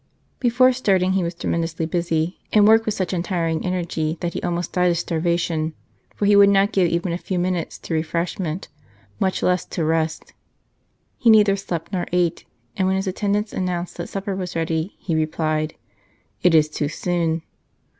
[0.39, 4.73] Before starting he was tremendously busy, and worked with such untiring energy that he almost
[4.73, 5.75] died of starvation,
[6.15, 8.67] for he would not give even a few minutes to refreshment,
[9.19, 10.33] much less to rest.
[11.19, 12.45] He neither slept nor ate,
[12.75, 15.75] and when his attendants announced that supper was ready, he replied:"
[16.41, 17.43] It is too soon."